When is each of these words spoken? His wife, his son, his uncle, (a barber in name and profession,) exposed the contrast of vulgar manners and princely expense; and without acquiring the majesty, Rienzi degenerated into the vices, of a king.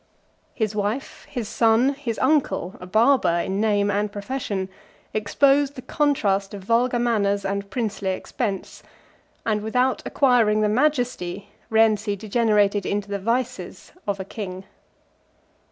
His 0.55 0.73
wife, 0.75 1.27
his 1.29 1.47
son, 1.47 1.89
his 1.93 2.17
uncle, 2.17 2.75
(a 2.79 2.87
barber 2.87 3.37
in 3.45 3.61
name 3.61 3.91
and 3.91 4.11
profession,) 4.11 4.67
exposed 5.13 5.75
the 5.75 5.83
contrast 5.83 6.55
of 6.55 6.63
vulgar 6.63 6.97
manners 6.97 7.45
and 7.45 7.69
princely 7.69 8.09
expense; 8.09 8.81
and 9.45 9.61
without 9.61 10.01
acquiring 10.03 10.61
the 10.61 10.69
majesty, 10.69 11.51
Rienzi 11.69 12.15
degenerated 12.15 12.83
into 12.83 13.09
the 13.09 13.19
vices, 13.19 13.91
of 14.07 14.19
a 14.19 14.25
king. 14.25 14.63